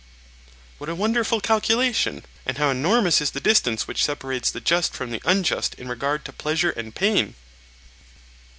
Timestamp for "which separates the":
3.87-4.59